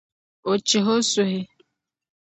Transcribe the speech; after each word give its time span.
Di 0.49 0.57
chihi 0.67 0.91
o 0.95 0.97
suhu. 1.11 1.39